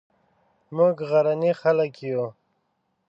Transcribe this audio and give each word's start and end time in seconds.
موږ 0.75 0.95
غرني 1.09 1.51
خلک 1.61 1.93
یو 2.09 2.23